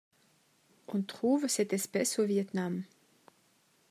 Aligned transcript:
On 0.87 1.03
trouve 1.03 1.45
cette 1.47 1.73
espèce 1.73 2.17
au 2.17 2.25
Vietnam. 2.25 2.83